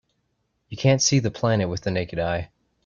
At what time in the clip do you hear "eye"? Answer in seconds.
2.17-2.49